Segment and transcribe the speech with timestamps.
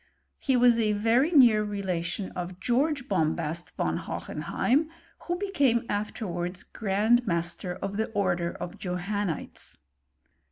[0.39, 4.89] He was a very near relation of George Bombast von Hohenheim,
[5.27, 9.77] who became afterwards grand master of the order of Johannites.